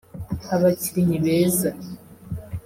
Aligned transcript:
abakinnyi 0.55 1.17
beza 1.25 1.69